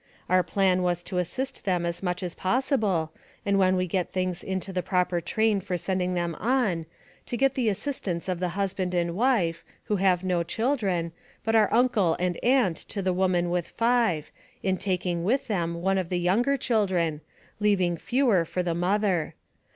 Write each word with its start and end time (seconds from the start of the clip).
Our 0.29 0.41
plan 0.41 0.81
was 0.81 1.03
to 1.03 1.19
assist 1.19 1.63
them 1.63 1.85
as 1.85 2.01
much 2.01 2.23
as 2.23 2.33
possible, 2.33 3.11
and 3.45 3.59
when 3.59 3.75
we 3.75 3.85
get 3.85 4.11
things 4.11 4.41
into 4.41 4.73
the 4.73 4.81
proper 4.81 5.21
train 5.21 5.59
for 5.61 5.77
sending 5.77 6.15
them 6.15 6.33
on, 6.39 6.87
to 7.27 7.37
get 7.37 7.53
the 7.53 7.69
assistance 7.69 8.27
of 8.27 8.39
the 8.39 8.47
husband 8.57 8.95
and 8.95 9.15
wife, 9.15 9.63
who 9.83 9.97
have 9.97 10.23
no 10.23 10.41
children, 10.41 11.11
but 11.43 11.53
are 11.53 11.71
uncle 11.71 12.15
and 12.19 12.43
aunt 12.43 12.77
to 12.77 13.03
the 13.03 13.13
woman 13.13 13.51
with 13.51 13.67
five, 13.67 14.31
in 14.63 14.75
taking 14.75 15.23
with 15.23 15.45
them 15.45 15.83
one 15.83 15.99
of 15.99 16.09
the 16.09 16.17
younger 16.19 16.57
children, 16.57 17.21
leaving 17.59 17.95
fewer 17.95 18.43
for 18.43 18.63
the 18.63 18.73
mother. 18.73 19.35